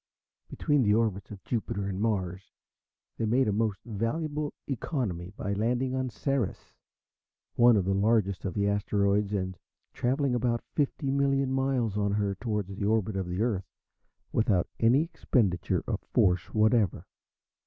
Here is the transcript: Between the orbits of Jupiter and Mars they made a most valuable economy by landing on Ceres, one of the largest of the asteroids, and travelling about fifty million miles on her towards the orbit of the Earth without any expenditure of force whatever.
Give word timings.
Between 0.49 0.81
the 0.81 0.95
orbits 0.95 1.29
of 1.29 1.43
Jupiter 1.43 1.85
and 1.85 2.01
Mars 2.01 2.53
they 3.17 3.27
made 3.27 3.47
a 3.47 3.51
most 3.53 3.83
valuable 3.85 4.51
economy 4.65 5.29
by 5.37 5.53
landing 5.53 5.93
on 5.93 6.09
Ceres, 6.09 6.73
one 7.53 7.77
of 7.77 7.85
the 7.85 7.93
largest 7.93 8.43
of 8.43 8.55
the 8.55 8.67
asteroids, 8.67 9.31
and 9.31 9.59
travelling 9.93 10.33
about 10.33 10.63
fifty 10.73 11.11
million 11.11 11.51
miles 11.53 11.99
on 11.99 12.13
her 12.13 12.33
towards 12.33 12.73
the 12.73 12.83
orbit 12.83 13.15
of 13.15 13.27
the 13.27 13.43
Earth 13.43 13.69
without 14.31 14.67
any 14.79 15.03
expenditure 15.03 15.83
of 15.85 15.99
force 15.99 16.51
whatever. 16.51 17.05